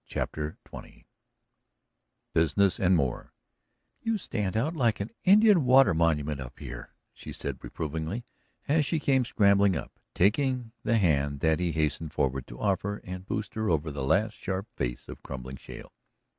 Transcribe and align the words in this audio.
CHAPTER 0.07 0.57
XX 0.65 1.05
BUSINESS, 2.33 2.79
AND 2.79 2.95
MORE 2.95 3.35
"You 4.01 4.17
stand 4.17 4.57
out 4.57 4.75
like 4.75 4.99
an 4.99 5.11
Indian 5.25 5.63
water 5.63 5.93
monument 5.93 6.41
up 6.41 6.57
here," 6.57 6.95
she 7.13 7.31
said 7.31 7.63
reprovingly, 7.63 8.25
as 8.67 8.83
she 8.83 8.97
came 8.99 9.23
scrambling 9.25 9.75
up, 9.75 9.99
taking 10.15 10.71
the 10.81 10.97
hand 10.97 11.41
that 11.41 11.59
he 11.59 11.71
hastened 11.73 12.13
forward 12.13 12.47
to 12.47 12.59
offer 12.59 12.97
and 13.03 13.27
boost 13.27 13.53
her 13.53 13.69
over 13.69 13.91
the 13.91 14.03
last 14.03 14.33
sharp 14.33 14.65
face 14.75 15.07
of 15.07 15.21
crumbling 15.21 15.57
shale. 15.57 15.93